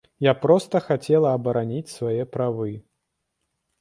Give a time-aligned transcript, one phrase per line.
[0.27, 2.69] Я проста хацела абараніць свае правы.